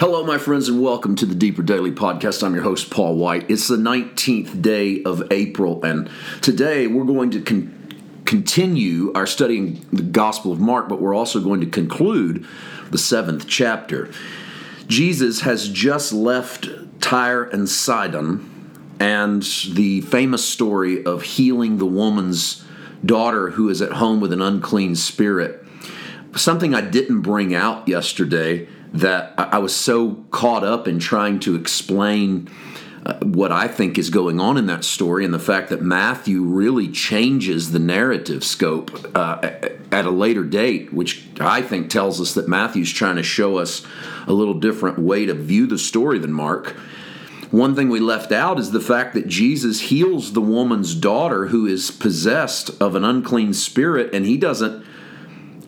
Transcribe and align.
Hello, 0.00 0.22
my 0.22 0.38
friends, 0.38 0.68
and 0.68 0.80
welcome 0.80 1.16
to 1.16 1.26
the 1.26 1.34
Deeper 1.34 1.60
Daily 1.60 1.90
Podcast. 1.90 2.44
I'm 2.44 2.54
your 2.54 2.62
host, 2.62 2.88
Paul 2.88 3.16
White. 3.16 3.50
It's 3.50 3.66
the 3.66 3.76
19th 3.76 4.62
day 4.62 5.02
of 5.02 5.24
April, 5.32 5.84
and 5.84 6.08
today 6.40 6.86
we're 6.86 7.02
going 7.02 7.32
to 7.32 7.40
con- 7.40 8.22
continue 8.24 9.12
our 9.16 9.26
studying 9.26 9.84
the 9.92 10.04
Gospel 10.04 10.52
of 10.52 10.60
Mark, 10.60 10.88
but 10.88 11.00
we're 11.00 11.16
also 11.16 11.40
going 11.40 11.60
to 11.62 11.66
conclude 11.66 12.46
the 12.92 12.96
seventh 12.96 13.48
chapter. 13.48 14.08
Jesus 14.86 15.40
has 15.40 15.68
just 15.68 16.12
left 16.12 16.68
Tyre 17.00 17.42
and 17.42 17.68
Sidon, 17.68 18.70
and 19.00 19.42
the 19.72 20.02
famous 20.02 20.48
story 20.48 21.04
of 21.04 21.22
healing 21.22 21.78
the 21.78 21.86
woman's 21.86 22.64
daughter 23.04 23.50
who 23.50 23.68
is 23.68 23.82
at 23.82 23.94
home 23.94 24.20
with 24.20 24.32
an 24.32 24.42
unclean 24.42 24.94
spirit. 24.94 25.57
Something 26.38 26.72
I 26.72 26.82
didn't 26.82 27.22
bring 27.22 27.54
out 27.54 27.88
yesterday 27.88 28.68
that 28.92 29.34
I 29.36 29.58
was 29.58 29.74
so 29.74 30.24
caught 30.30 30.62
up 30.62 30.86
in 30.86 30.98
trying 30.98 31.40
to 31.40 31.56
explain 31.56 32.48
uh, 33.04 33.18
what 33.24 33.50
I 33.50 33.66
think 33.68 33.98
is 33.98 34.08
going 34.08 34.40
on 34.40 34.56
in 34.56 34.66
that 34.66 34.84
story 34.84 35.24
and 35.24 35.34
the 35.34 35.40
fact 35.40 35.68
that 35.70 35.82
Matthew 35.82 36.42
really 36.42 36.88
changes 36.88 37.72
the 37.72 37.78
narrative 37.78 38.44
scope 38.44 39.16
uh, 39.16 39.50
at 39.90 40.06
a 40.06 40.10
later 40.10 40.44
date, 40.44 40.92
which 40.92 41.26
I 41.40 41.60
think 41.60 41.90
tells 41.90 42.20
us 42.20 42.34
that 42.34 42.48
Matthew's 42.48 42.92
trying 42.92 43.16
to 43.16 43.22
show 43.22 43.58
us 43.58 43.84
a 44.26 44.32
little 44.32 44.54
different 44.54 44.98
way 44.98 45.26
to 45.26 45.34
view 45.34 45.66
the 45.66 45.78
story 45.78 46.18
than 46.18 46.32
Mark. 46.32 46.76
One 47.50 47.74
thing 47.74 47.88
we 47.88 48.00
left 48.00 48.30
out 48.30 48.58
is 48.60 48.70
the 48.70 48.80
fact 48.80 49.14
that 49.14 49.26
Jesus 49.26 49.80
heals 49.80 50.34
the 50.34 50.40
woman's 50.40 50.94
daughter 50.94 51.46
who 51.46 51.66
is 51.66 51.90
possessed 51.90 52.70
of 52.80 52.94
an 52.94 53.04
unclean 53.04 53.54
spirit 53.54 54.14
and 54.14 54.24
he 54.24 54.36
doesn't 54.36 54.84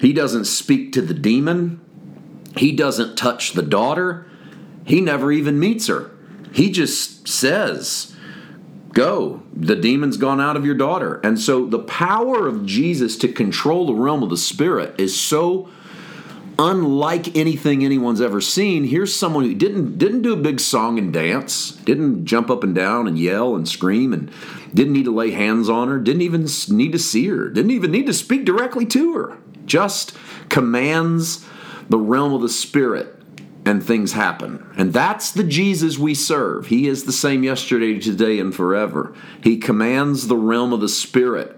he 0.00 0.12
doesn't 0.12 0.46
speak 0.46 0.92
to 0.92 1.02
the 1.02 1.14
demon 1.14 1.80
he 2.56 2.72
doesn't 2.72 3.16
touch 3.16 3.52
the 3.52 3.62
daughter. 3.62 4.26
He 4.84 5.00
never 5.00 5.30
even 5.30 5.60
meets 5.60 5.86
her. 5.86 6.10
He 6.52 6.70
just 6.70 7.28
says, 7.28 8.16
Go, 8.92 9.42
the 9.54 9.76
demon's 9.76 10.16
gone 10.16 10.40
out 10.40 10.56
of 10.56 10.66
your 10.66 10.74
daughter. 10.74 11.20
And 11.22 11.38
so 11.38 11.64
the 11.64 11.78
power 11.78 12.48
of 12.48 12.66
Jesus 12.66 13.16
to 13.18 13.28
control 13.28 13.86
the 13.86 13.94
realm 13.94 14.22
of 14.24 14.30
the 14.30 14.36
Spirit 14.36 14.98
is 14.98 15.18
so 15.18 15.68
unlike 16.58 17.36
anything 17.36 17.84
anyone's 17.84 18.20
ever 18.20 18.40
seen. 18.40 18.84
Here's 18.84 19.14
someone 19.14 19.44
who 19.44 19.54
didn't 19.54 19.96
didn't 19.96 20.22
do 20.22 20.32
a 20.32 20.36
big 20.36 20.58
song 20.58 20.98
and 20.98 21.12
dance, 21.12 21.70
didn't 21.70 22.26
jump 22.26 22.50
up 22.50 22.64
and 22.64 22.74
down 22.74 23.06
and 23.06 23.16
yell 23.16 23.54
and 23.54 23.66
scream, 23.68 24.12
and 24.12 24.30
didn't 24.74 24.92
need 24.92 25.04
to 25.04 25.14
lay 25.14 25.30
hands 25.30 25.68
on 25.68 25.88
her, 25.88 25.98
didn't 25.98 26.22
even 26.22 26.48
need 26.68 26.92
to 26.92 26.98
see 26.98 27.28
her, 27.28 27.48
didn't 27.48 27.70
even 27.70 27.92
need 27.92 28.06
to 28.06 28.12
speak 28.12 28.44
directly 28.44 28.84
to 28.86 29.14
her. 29.14 29.38
Just 29.70 30.16
commands 30.48 31.46
the 31.88 31.98
realm 31.98 32.32
of 32.32 32.42
the 32.42 32.48
spirit 32.48 33.14
and 33.64 33.84
things 33.84 34.12
happen. 34.12 34.68
And 34.76 34.92
that's 34.92 35.30
the 35.30 35.44
Jesus 35.44 35.96
we 35.96 36.12
serve. 36.12 36.66
He 36.66 36.88
is 36.88 37.04
the 37.04 37.12
same 37.12 37.44
yesterday, 37.44 38.00
today, 38.00 38.40
and 38.40 38.52
forever. 38.52 39.14
He 39.44 39.58
commands 39.58 40.26
the 40.26 40.36
realm 40.36 40.72
of 40.72 40.80
the 40.80 40.88
spirit. 40.88 41.56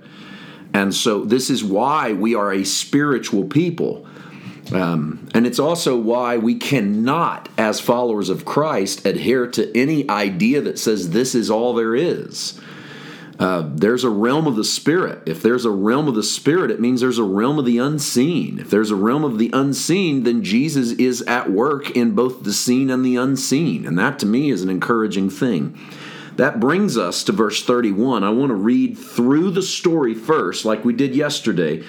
And 0.74 0.94
so, 0.94 1.24
this 1.24 1.48
is 1.48 1.64
why 1.64 2.12
we 2.12 2.34
are 2.34 2.52
a 2.52 2.64
spiritual 2.64 3.44
people. 3.44 4.06
Um, 4.72 5.28
and 5.32 5.46
it's 5.46 5.58
also 5.58 5.96
why 5.96 6.36
we 6.36 6.56
cannot, 6.56 7.48
as 7.56 7.80
followers 7.80 8.28
of 8.28 8.44
Christ, 8.44 9.06
adhere 9.06 9.46
to 9.48 9.74
any 9.76 10.08
idea 10.10 10.60
that 10.60 10.78
says 10.78 11.10
this 11.10 11.34
is 11.34 11.50
all 11.50 11.74
there 11.74 11.94
is. 11.94 12.60
Uh, 13.38 13.68
there's 13.74 14.04
a 14.04 14.10
realm 14.10 14.46
of 14.46 14.56
the 14.56 14.64
spirit. 14.64 15.22
If 15.26 15.42
there's 15.42 15.64
a 15.64 15.70
realm 15.70 16.06
of 16.06 16.14
the 16.14 16.22
spirit, 16.22 16.70
it 16.70 16.80
means 16.80 17.00
there's 17.00 17.18
a 17.18 17.24
realm 17.24 17.58
of 17.58 17.64
the 17.64 17.78
unseen. 17.78 18.58
If 18.58 18.70
there's 18.70 18.90
a 18.90 18.96
realm 18.96 19.24
of 19.24 19.38
the 19.38 19.50
unseen, 19.52 20.24
then 20.24 20.44
Jesus 20.44 20.92
is 20.92 21.22
at 21.22 21.50
work 21.50 21.90
in 21.90 22.14
both 22.14 22.44
the 22.44 22.52
seen 22.52 22.90
and 22.90 23.04
the 23.04 23.16
unseen. 23.16 23.86
And 23.86 23.98
that 23.98 24.18
to 24.20 24.26
me 24.26 24.50
is 24.50 24.62
an 24.62 24.68
encouraging 24.68 25.30
thing. 25.30 25.78
That 26.36 26.60
brings 26.60 26.96
us 26.96 27.24
to 27.24 27.32
verse 27.32 27.62
31. 27.64 28.24
I 28.24 28.30
want 28.30 28.50
to 28.50 28.54
read 28.54 28.96
through 28.96 29.50
the 29.50 29.62
story 29.62 30.14
first, 30.14 30.64
like 30.64 30.84
we 30.84 30.92
did 30.92 31.14
yesterday, 31.14 31.82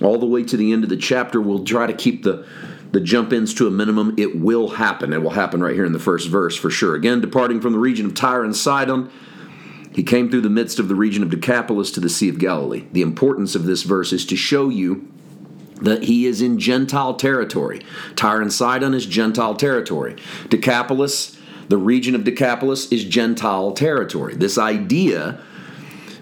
all 0.00 0.18
the 0.18 0.26
way 0.26 0.42
to 0.44 0.56
the 0.56 0.72
end 0.72 0.84
of 0.84 0.90
the 0.90 0.96
chapter. 0.96 1.40
We'll 1.40 1.64
try 1.64 1.86
to 1.86 1.92
keep 1.94 2.22
the 2.22 2.46
the 2.90 3.00
jump 3.00 3.32
ins 3.32 3.52
to 3.54 3.66
a 3.66 3.72
minimum. 3.72 4.14
It 4.16 4.38
will 4.38 4.68
happen. 4.68 5.12
It 5.12 5.20
will 5.20 5.30
happen 5.30 5.60
right 5.60 5.74
here 5.74 5.84
in 5.84 5.92
the 5.92 5.98
first 5.98 6.28
verse 6.28 6.56
for 6.56 6.70
sure. 6.70 6.94
Again, 6.94 7.20
departing 7.20 7.60
from 7.60 7.72
the 7.72 7.78
region 7.80 8.06
of 8.06 8.14
Tyre 8.14 8.44
and 8.44 8.54
Sidon 8.54 9.10
he 9.94 10.02
came 10.02 10.30
through 10.30 10.40
the 10.40 10.50
midst 10.50 10.78
of 10.78 10.88
the 10.88 10.94
region 10.94 11.22
of 11.22 11.30
Decapolis 11.30 11.90
to 11.92 12.00
the 12.00 12.08
Sea 12.08 12.28
of 12.28 12.38
Galilee. 12.38 12.84
The 12.92 13.02
importance 13.02 13.54
of 13.54 13.64
this 13.64 13.84
verse 13.84 14.12
is 14.12 14.26
to 14.26 14.36
show 14.36 14.68
you 14.68 15.08
that 15.80 16.04
he 16.04 16.26
is 16.26 16.42
in 16.42 16.58
Gentile 16.58 17.14
territory. 17.14 17.80
Tyre 18.16 18.42
and 18.42 18.52
Sidon 18.52 18.92
is 18.94 19.06
Gentile 19.06 19.54
territory. 19.54 20.16
Decapolis, 20.48 21.38
the 21.68 21.76
region 21.76 22.14
of 22.14 22.24
Decapolis, 22.24 22.90
is 22.90 23.04
Gentile 23.04 23.72
territory. 23.72 24.34
This 24.34 24.58
idea 24.58 25.40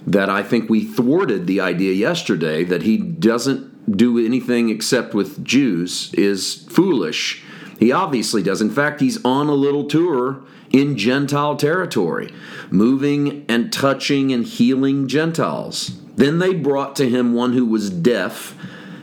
that 0.06 0.28
I 0.28 0.43
think 0.43 0.69
we 0.69 0.84
thwarted 0.84 1.47
the 1.47 1.61
idea 1.61 1.93
yesterday 1.94 2.65
that 2.65 2.82
he 2.82 2.99
doesn't 2.99 3.97
do 3.97 4.25
anything 4.25 4.69
except 4.69 5.15
with 5.15 5.44
Jews 5.44 6.12
is 6.15 6.66
foolish. 6.69 7.43
He 7.82 7.91
obviously 7.91 8.44
does. 8.44 8.62
In 8.62 8.70
fact, 8.70 9.00
he's 9.00 9.19
on 9.25 9.48
a 9.48 9.54
little 9.54 9.87
tour 9.87 10.44
in 10.70 10.97
Gentile 10.97 11.56
territory, 11.56 12.32
moving 12.70 13.44
and 13.48 13.72
touching 13.72 14.32
and 14.32 14.47
healing 14.47 15.09
Gentiles. 15.09 15.91
Then 16.15 16.38
they 16.38 16.54
brought 16.54 16.94
to 16.94 17.09
him 17.10 17.34
one 17.34 17.54
who 17.54 17.66
was 17.66 17.91
deaf 17.91 18.56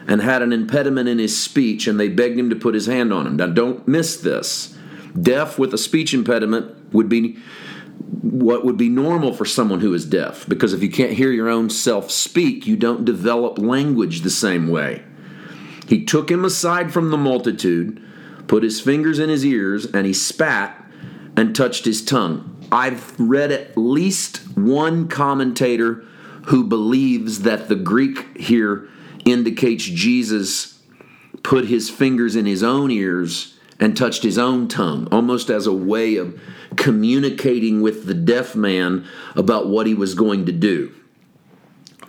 and 0.08 0.22
had 0.22 0.42
an 0.42 0.54
impediment 0.54 1.10
in 1.10 1.20
his 1.20 1.38
speech, 1.38 1.88
and 1.88 2.00
they 2.00 2.08
begged 2.08 2.40
him 2.40 2.50
to 2.52 2.56
put 2.56 2.74
his 2.74 2.86
hand 2.86 3.12
on 3.12 3.28
him. 3.28 3.36
Now, 3.36 3.48
don't 3.48 3.86
miss 3.86 4.16
this. 4.16 4.78
Deaf 5.22 5.60
with 5.60 5.74
a 5.74 5.78
speech 5.78 6.14
impediment 6.14 6.94
would 6.94 7.10
be 7.10 7.38
what 8.22 8.64
would 8.64 8.78
be 8.78 8.88
normal 8.88 9.34
for 9.34 9.44
someone 9.44 9.82
who 9.82 9.94
is 9.94 10.06
deaf, 10.06 10.48
because 10.48 10.72
if 10.72 10.82
you 10.82 10.90
can't 10.90 11.12
hear 11.12 11.34
your 11.34 11.50
own 11.50 11.70
self 11.70 12.10
speak, 12.10 12.66
you 12.66 12.78
don't 12.78 13.04
develop 13.04 13.58
language 13.58 14.22
the 14.22 14.30
same 14.30 14.70
way. 14.70 15.04
He 15.90 16.06
took 16.06 16.32
him 16.32 16.46
aside 16.46 16.94
from 16.94 17.12
the 17.12 17.18
multitude, 17.18 18.06
put 18.50 18.64
his 18.64 18.82
fingers 18.82 19.20
in 19.20 19.30
his 19.30 19.46
ears, 19.46 19.86
and 19.86 20.06
he 20.06 20.12
spat 20.12 20.76
and 21.38 21.56
touched 21.56 21.86
his 21.86 22.04
tongue. 22.04 22.58
I've 22.72 23.18
read 23.18 23.52
at 23.52 23.78
least 23.78 24.40
one 24.58 25.08
commentator 25.08 26.04
who 26.48 26.66
believes 26.66 27.44
that 27.44 27.70
the 27.70 27.76
Greek 27.76 28.36
here 28.38 28.90
indicates 29.24 29.84
Jesus 29.84 30.82
put 31.44 31.66
his 31.66 31.92
fingers 31.92 32.36
in 32.36 32.48
his 32.48 32.64
own 32.64 32.90
ears 32.90 33.56
and 33.80 33.96
touched 33.96 34.24
his 34.24 34.38
own 34.38 34.68
tongue, 34.68 35.08
almost 35.12 35.52
as 35.52 35.68
a 35.68 35.74
way 35.74 36.16
of 36.16 36.40
communicating 36.76 37.82
with 37.82 38.08
the 38.08 38.16
deaf 38.16 38.56
man 38.56 39.06
about 39.36 39.68
what 39.68 39.86
he 39.86 39.94
was 39.94 40.16
going 40.16 40.48
to 40.48 40.52
do. 40.52 40.94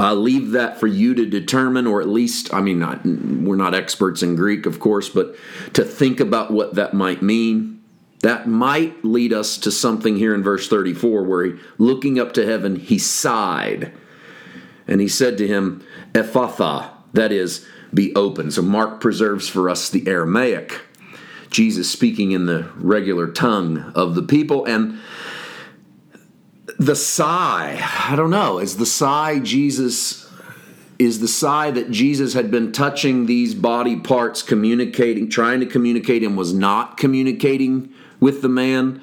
I'll 0.00 0.16
leave 0.16 0.52
that 0.52 0.80
for 0.80 0.86
you 0.86 1.14
to 1.14 1.26
determine, 1.26 1.86
or 1.86 2.00
at 2.00 2.08
least, 2.08 2.52
I 2.54 2.60
mean, 2.60 2.78
not, 2.78 3.04
we're 3.04 3.56
not 3.56 3.74
experts 3.74 4.22
in 4.22 4.34
Greek, 4.34 4.64
of 4.66 4.80
course, 4.80 5.08
but 5.08 5.36
to 5.74 5.84
think 5.84 6.20
about 6.20 6.50
what 6.50 6.74
that 6.74 6.94
might 6.94 7.22
mean. 7.22 7.82
That 8.20 8.48
might 8.48 9.04
lead 9.04 9.32
us 9.32 9.58
to 9.58 9.70
something 9.70 10.16
here 10.16 10.34
in 10.34 10.42
verse 10.42 10.68
34 10.68 11.24
where 11.24 11.44
he, 11.44 11.52
looking 11.78 12.18
up 12.18 12.32
to 12.34 12.46
heaven, 12.46 12.76
he 12.76 12.98
sighed. 12.98 13.92
And 14.86 15.00
he 15.00 15.08
said 15.08 15.38
to 15.38 15.46
him, 15.46 15.84
Ephphatha, 16.12 16.90
that 17.12 17.32
is, 17.32 17.66
be 17.92 18.14
open. 18.14 18.50
So 18.50 18.62
Mark 18.62 19.00
preserves 19.00 19.48
for 19.48 19.68
us 19.68 19.88
the 19.88 20.06
Aramaic. 20.06 20.80
Jesus 21.50 21.90
speaking 21.90 22.32
in 22.32 22.46
the 22.46 22.70
regular 22.76 23.30
tongue 23.30 23.92
of 23.94 24.14
the 24.14 24.22
people. 24.22 24.64
And 24.64 24.98
the 26.80 26.96
sigh, 26.96 27.78
I 28.08 28.16
don't 28.16 28.30
know, 28.30 28.58
is 28.58 28.78
the 28.78 28.86
sigh 28.86 29.38
Jesus 29.38 30.26
is 30.98 31.20
the 31.20 31.28
sigh 31.28 31.70
that 31.70 31.90
Jesus 31.90 32.32
had 32.32 32.50
been 32.50 32.72
touching 32.72 33.26
these 33.26 33.54
body 33.54 33.96
parts, 33.96 34.42
communicating, 34.42 35.28
trying 35.28 35.60
to 35.60 35.66
communicate, 35.66 36.22
and 36.22 36.38
was 36.38 36.54
not 36.54 36.96
communicating 36.96 37.92
with 38.18 38.40
the 38.40 38.48
man 38.48 39.02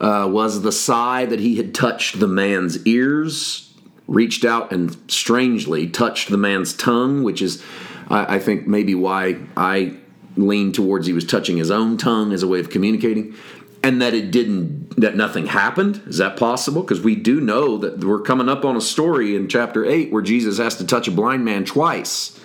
uh, 0.00 0.28
was 0.30 0.60
the 0.60 0.72
sigh 0.72 1.24
that 1.24 1.40
he 1.40 1.56
had 1.56 1.74
touched 1.74 2.20
the 2.20 2.28
man's 2.28 2.86
ears, 2.86 3.72
reached 4.06 4.44
out 4.44 4.70
and 4.70 4.96
strangely 5.10 5.86
touched 5.86 6.28
the 6.28 6.36
man's 6.36 6.74
tongue, 6.74 7.22
which 7.22 7.40
is, 7.40 7.62
I, 8.10 8.36
I 8.36 8.38
think, 8.38 8.66
maybe 8.66 8.94
why 8.94 9.38
I 9.56 9.96
lean 10.36 10.72
towards 10.72 11.06
he 11.06 11.14
was 11.14 11.24
touching 11.24 11.56
his 11.56 11.70
own 11.70 11.96
tongue 11.96 12.34
as 12.34 12.42
a 12.42 12.48
way 12.48 12.60
of 12.60 12.68
communicating 12.68 13.34
and 13.86 14.02
that 14.02 14.14
it 14.14 14.32
didn't 14.32 15.00
that 15.00 15.14
nothing 15.14 15.46
happened? 15.46 16.02
Is 16.08 16.18
that 16.18 16.36
possible? 16.36 16.82
Because 16.82 17.00
we 17.00 17.14
do 17.14 17.40
know 17.40 17.78
that 17.78 18.02
we're 18.02 18.20
coming 18.20 18.48
up 18.48 18.64
on 18.64 18.76
a 18.76 18.80
story 18.80 19.36
in 19.36 19.46
chapter 19.46 19.84
8 19.84 20.10
where 20.10 20.22
jesus 20.22 20.58
has 20.58 20.74
to 20.78 20.86
touch 20.86 21.06
a 21.06 21.12
blind 21.12 21.44
man 21.44 21.64
twice. 21.64 22.36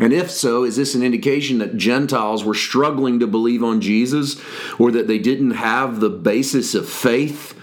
And 0.00 0.12
if 0.12 0.32
so, 0.32 0.64
is 0.64 0.74
this 0.74 0.96
an 0.96 1.04
indication 1.04 1.58
that 1.58 1.76
Gentiles 1.76 2.42
were 2.42 2.54
struggling 2.54 3.20
to 3.20 3.26
believe 3.28 3.62
on 3.62 3.80
Jesus 3.80 4.40
or 4.80 4.90
that 4.90 5.06
they 5.06 5.18
didn't 5.18 5.52
have 5.52 6.00
the 6.00 6.10
basis 6.10 6.74
of 6.74 6.88
faith 6.88 7.54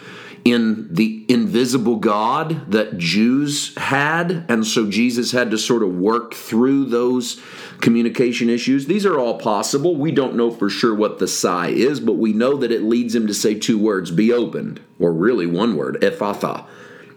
in 0.45 0.93
the 0.93 1.25
invisible 1.27 1.95
God 1.95 2.71
that 2.71 2.99
Jews 2.99 3.75
had. 3.77 4.45
And 4.47 4.65
so 4.65 4.87
Jesus 4.87 5.31
had 5.31 5.49
to 5.51 5.57
sort 5.57 5.81
of 5.81 5.97
work 5.97 6.35
through 6.35 6.85
those 6.85 7.41
communication 7.81 8.47
issues. 8.47 8.85
These 8.85 9.07
are 9.07 9.19
all 9.19 9.39
possible. 9.39 9.95
We 9.95 10.11
don't 10.11 10.35
know 10.35 10.51
for 10.51 10.69
sure 10.69 10.93
what 10.93 11.17
the 11.17 11.27
sigh 11.27 11.69
is, 11.69 11.99
but 11.99 12.13
we 12.13 12.31
know 12.31 12.55
that 12.57 12.71
it 12.71 12.83
leads 12.83 13.15
him 13.15 13.25
to 13.25 13.33
say 13.33 13.55
two 13.55 13.79
words 13.79 14.11
be 14.11 14.31
opened, 14.31 14.79
or 14.99 15.11
really 15.11 15.47
one 15.47 15.75
word, 15.75 15.99
Ephphatha, 16.01 16.65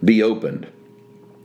be 0.02 0.22
opened. 0.22 0.66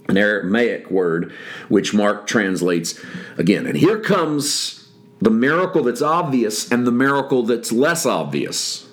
An 0.07 0.17
Aramaic 0.17 0.89
word 0.89 1.33
which 1.67 1.93
Mark 1.93 2.27
translates 2.27 2.99
again. 3.37 3.65
And 3.65 3.77
here 3.77 3.99
comes 3.99 4.89
the 5.21 5.29
miracle 5.29 5.83
that's 5.83 6.01
obvious 6.01 6.71
and 6.71 6.87
the 6.87 6.91
miracle 6.91 7.43
that's 7.43 7.71
less 7.71 8.05
obvious. 8.05 8.87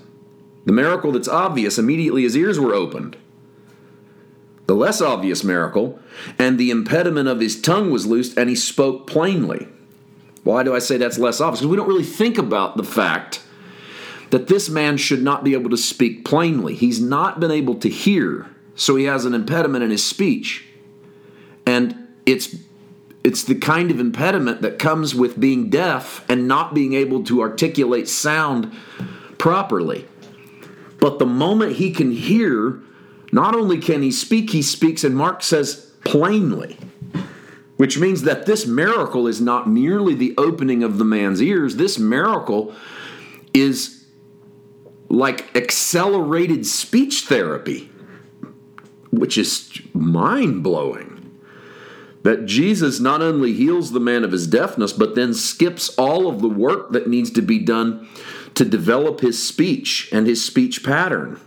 The 0.67 0.73
miracle 0.73 1.13
that's 1.13 1.29
obvious 1.29 1.79
immediately 1.79 2.23
his 2.23 2.37
ears 2.37 2.61
were 2.61 2.75
opened. 2.75 3.17
The 4.67 4.75
less 4.75 5.01
obvious 5.01 5.43
miracle, 5.43 5.99
and 6.39 6.57
the 6.57 6.71
impediment 6.71 7.29
of 7.29 7.41
his 7.41 7.61
tongue 7.61 7.91
was 7.91 8.07
loosed, 8.07 8.37
and 8.39 8.49
he 8.49 8.55
spoke 8.55 9.07
plainly. 9.07 9.67
Why 10.45 10.63
do 10.63 10.75
I 10.75 10.79
say 10.79 10.97
that's 10.97 11.19
less 11.19 11.41
obvious? 11.41 11.61
Because 11.61 11.71
we 11.71 11.77
don't 11.77 11.89
really 11.89 12.05
think 12.05 12.39
about 12.39 12.77
the 12.77 12.85
fact 12.85 13.43
that 14.31 14.47
this 14.47 14.69
man 14.69 14.97
should 14.97 15.23
not 15.23 15.43
be 15.43 15.55
able 15.55 15.71
to 15.71 15.77
speak 15.77 16.25
plainly. 16.25 16.75
He's 16.75 17.01
not 17.01 17.41
been 17.41 17.51
able 17.51 17.75
to 17.77 17.89
hear, 17.89 18.47
so 18.75 18.97
he 18.97 19.05
has 19.05 19.25
an 19.25 19.35
impediment 19.35 19.83
in 19.83 19.91
his 19.91 20.05
speech. 20.05 20.67
And 21.67 22.09
it's 22.25 22.57
it's 23.23 23.45
the 23.45 23.55
kind 23.55 23.91
of 23.91 24.01
impediment 24.01 24.63
that 24.63 24.79
comes 24.79 25.15
with 25.15 25.39
being 25.39 25.69
deaf 25.69 26.25
and 26.29 26.49
not 26.49 26.73
being 26.73 26.95
able 26.95 27.23
to 27.25 27.43
articulate 27.43 28.09
sound 28.09 28.73
properly. 29.37 30.07
But 31.01 31.19
the 31.19 31.27
moment 31.27 31.77
he 31.77 31.91
can 31.93 32.13
hear, 32.13 32.81
not 33.33 33.55
only 33.55 33.79
can 33.79 34.03
he 34.03 34.13
speak, 34.13 34.51
he 34.51 34.63
speaks, 34.63 35.03
and 35.03 35.17
Mark 35.17 35.43
says 35.43 35.91
plainly, 36.05 36.77
which 37.77 37.99
means 37.99 38.23
that 38.23 38.47
this 38.47 38.67
miracle 38.67 39.27
is 39.27 39.41
not 39.41 39.69
merely 39.69 40.15
the 40.15 40.35
opening 40.37 40.83
of 40.83 40.99
the 40.99 41.05
man's 41.05 41.41
ears, 41.41 41.77
this 41.77 41.99
miracle 41.99 42.75
is 43.55 44.05
like 45.09 45.55
accelerated 45.57 46.67
speech 46.67 47.27
therapy, 47.27 47.91
which 49.11 49.37
is 49.37 49.81
mind 49.93 50.63
blowing. 50.63 51.17
That 52.23 52.45
Jesus 52.45 53.01
not 53.01 53.23
only 53.23 53.55
heals 53.55 53.93
the 53.93 54.01
man 54.01 54.25
of 54.25 54.33
his 54.33 54.47
deafness, 54.47 54.93
but 54.93 55.15
then 55.15 55.33
skips 55.33 55.89
all 55.97 56.29
of 56.29 56.43
the 56.43 56.51
work 56.51 56.93
that 56.93 57.09
needs 57.09 57.31
to 57.31 57.41
be 57.41 57.59
done 57.59 58.07
to 58.61 58.65
develop 58.67 59.21
his 59.21 59.43
speech 59.43 60.11
and 60.13 60.27
his 60.27 60.45
speech 60.45 60.85
pattern. 60.85 61.41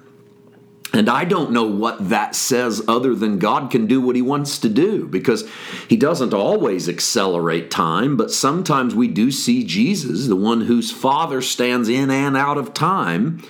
And 0.92 1.08
I 1.08 1.26
don't 1.26 1.52
know 1.52 1.66
what 1.66 2.10
that 2.10 2.34
says 2.34 2.82
other 2.88 3.14
than 3.14 3.38
God 3.38 3.70
can 3.70 3.86
do 3.86 4.02
what 4.02 4.16
he 4.16 4.24
wants 4.24 4.58
to 4.58 4.68
do 4.68 5.06
because 5.06 5.48
he 5.88 5.96
doesn't 5.96 6.34
always 6.34 6.90
accelerate 6.90 7.70
time, 7.70 8.18
but 8.18 8.32
sometimes 8.32 8.96
we 8.96 9.08
do 9.08 9.30
see 9.30 9.64
Jesus, 9.64 10.26
the 10.26 10.36
one 10.36 10.62
whose 10.62 10.90
Father 10.90 11.40
stands 11.44 11.88
in 11.88 12.10
and 12.10 12.36
out 12.36 12.58
of 12.58 12.74
time, 12.74 13.44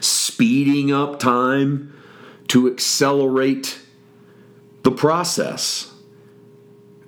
speeding 0.00 0.92
up 0.92 1.20
time 1.20 1.96
to 2.48 2.68
accelerate 2.68 3.78
the 4.82 4.90
process. 4.90 5.93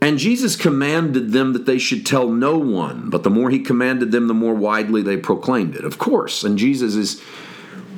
And 0.06 0.20
Jesus 0.20 0.54
commanded 0.54 1.32
them 1.32 1.52
that 1.52 1.66
they 1.66 1.78
should 1.78 2.06
tell 2.06 2.28
no 2.28 2.56
one, 2.56 3.10
but 3.10 3.24
the 3.24 3.28
more 3.28 3.50
he 3.50 3.58
commanded 3.58 4.12
them, 4.12 4.28
the 4.28 4.34
more 4.34 4.54
widely 4.54 5.02
they 5.02 5.16
proclaimed 5.16 5.74
it. 5.74 5.84
Of 5.84 5.98
course. 5.98 6.44
And 6.44 6.56
Jesus 6.56 6.94
is 6.94 7.20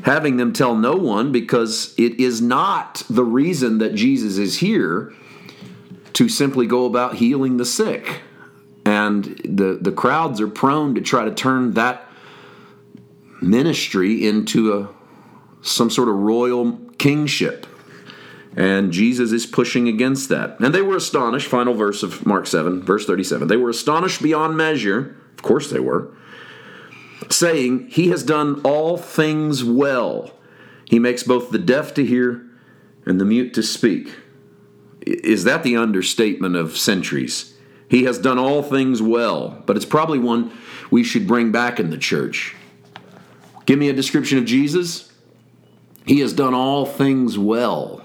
having 0.05 0.39
them 0.39 0.55
tell 0.55 0.75
no 0.75 0.95
one 0.95 1.33
because 1.33 1.95
it 1.99 2.19
is 2.19 2.41
not 2.41 3.03
the 3.11 3.25
reason 3.25 3.77
that 3.79 3.95
Jesus 3.95 4.39
is 4.39 4.61
here 4.61 5.13
to 6.15 6.31
simply 6.31 6.67
go 6.67 6.87
about 6.87 7.17
healing 7.17 7.59
the 7.59 7.67
sick. 7.67 8.23
And 8.87 9.25
the, 9.45 9.79
the 9.79 9.93
crowds 9.93 10.41
are 10.41 10.49
prone 10.49 10.95
to 10.95 11.03
try 11.03 11.27
to 11.27 11.35
turn 11.35 11.75
that 11.75 12.09
ministry 13.43 14.27
into 14.27 14.73
a 14.79 14.89
some 15.61 15.91
sort 15.91 16.09
of 16.09 16.15
royal 16.15 16.73
kingship. 16.97 17.67
And 18.59 18.93
Jesus 18.93 19.31
is 19.31 19.47
pushing 19.47 19.87
against 19.87 20.29
that. 20.31 20.59
And 20.59 20.75
they 20.75 20.83
were 20.83 20.97
astonished, 20.97 21.47
final 21.47 21.75
verse 21.75 22.03
of 22.03 22.27
Mark 22.27 22.45
7, 22.45 22.83
verse 22.83 23.07
37. 23.07 23.47
They 23.47 23.57
were 23.57 23.71
astonished 23.71 24.21
beyond 24.21 24.57
measure. 24.57 25.17
Of 25.35 25.43
course 25.43 25.71
they 25.71 25.79
were. 25.79 26.13
Saying, 27.31 27.87
He 27.87 28.09
has 28.09 28.25
done 28.25 28.61
all 28.65 28.97
things 28.97 29.63
well. 29.63 30.33
He 30.87 30.99
makes 30.99 31.23
both 31.23 31.51
the 31.51 31.59
deaf 31.61 31.95
to 31.95 32.05
hear 32.05 32.45
and 33.07 33.21
the 33.21 33.25
mute 33.25 33.55
to 33.55 33.63
speak. 33.63 34.13
Is 35.03 35.45
that 35.45 35.63
the 35.63 35.77
understatement 35.77 36.57
of 36.57 36.77
centuries? 36.77 37.55
He 37.89 38.03
has 38.05 38.19
done 38.19 38.41
all 38.41 38.65
things 38.65 39.01
well, 39.01 39.63
but 39.67 39.77
it's 39.77 39.87
probably 39.87 40.19
one 40.19 40.51
we 40.91 41.05
should 41.05 41.29
bring 41.29 41.53
back 41.53 41.79
in 41.79 41.91
the 41.91 41.97
church. 41.97 42.57
Give 43.67 43.79
me 43.79 43.89
a 43.89 43.95
description 43.95 44.37
of 44.39 44.47
Jesus. 44.47 45.13
He 46.07 46.19
has 46.21 46.33
done 46.33 46.55
all 46.55 46.87
things 46.87 47.39
well. 47.39 48.05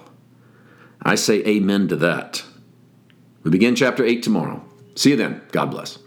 I 1.03 1.15
say 1.15 1.43
amen 1.45 1.87
to 1.89 1.95
that. 1.97 2.43
We 3.43 3.51
begin 3.51 3.75
chapter 3.75 4.03
8 4.05 4.23
tomorrow. 4.23 4.63
See 4.95 5.11
you 5.11 5.15
then. 5.15 5.41
God 5.51 5.71
bless. 5.71 5.99